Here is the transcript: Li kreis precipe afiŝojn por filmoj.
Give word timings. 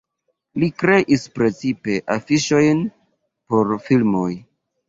Li 0.63 0.69
kreis 0.83 1.25
precipe 1.35 1.99
afiŝojn 2.15 2.81
por 3.53 3.79
filmoj. 3.91 4.29